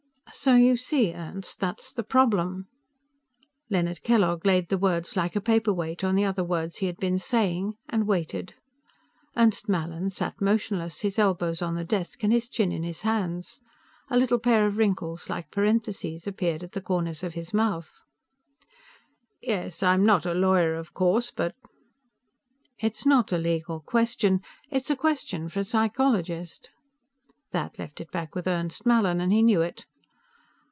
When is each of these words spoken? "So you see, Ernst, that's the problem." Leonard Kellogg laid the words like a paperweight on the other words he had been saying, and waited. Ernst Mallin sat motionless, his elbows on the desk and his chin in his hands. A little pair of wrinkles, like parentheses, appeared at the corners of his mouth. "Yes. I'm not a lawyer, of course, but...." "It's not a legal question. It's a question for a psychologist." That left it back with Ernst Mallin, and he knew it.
"So 0.33 0.55
you 0.55 0.77
see, 0.77 1.13
Ernst, 1.13 1.59
that's 1.59 1.91
the 1.91 2.05
problem." 2.05 2.67
Leonard 3.69 4.01
Kellogg 4.01 4.45
laid 4.45 4.69
the 4.69 4.77
words 4.77 5.17
like 5.17 5.35
a 5.35 5.41
paperweight 5.41 6.05
on 6.05 6.15
the 6.15 6.23
other 6.23 6.43
words 6.43 6.77
he 6.77 6.85
had 6.85 6.95
been 6.97 7.19
saying, 7.19 7.73
and 7.89 8.07
waited. 8.07 8.53
Ernst 9.35 9.67
Mallin 9.67 10.09
sat 10.09 10.39
motionless, 10.39 11.01
his 11.01 11.19
elbows 11.19 11.61
on 11.61 11.75
the 11.75 11.83
desk 11.83 12.23
and 12.23 12.31
his 12.31 12.47
chin 12.47 12.71
in 12.71 12.81
his 12.81 13.01
hands. 13.01 13.59
A 14.09 14.17
little 14.17 14.39
pair 14.39 14.65
of 14.65 14.77
wrinkles, 14.77 15.29
like 15.29 15.51
parentheses, 15.51 16.25
appeared 16.25 16.63
at 16.63 16.71
the 16.71 16.81
corners 16.81 17.23
of 17.23 17.33
his 17.33 17.53
mouth. 17.53 17.99
"Yes. 19.41 19.83
I'm 19.83 20.05
not 20.05 20.25
a 20.25 20.33
lawyer, 20.33 20.75
of 20.75 20.93
course, 20.93 21.29
but...." 21.29 21.55
"It's 22.79 23.05
not 23.05 23.33
a 23.33 23.37
legal 23.37 23.81
question. 23.81 24.39
It's 24.69 24.89
a 24.89 24.95
question 24.95 25.49
for 25.49 25.59
a 25.59 25.65
psychologist." 25.65 26.69
That 27.51 27.77
left 27.77 27.99
it 27.99 28.11
back 28.11 28.33
with 28.33 28.47
Ernst 28.47 28.85
Mallin, 28.85 29.19
and 29.19 29.33
he 29.33 29.43
knew 29.43 29.61
it. 29.61 29.85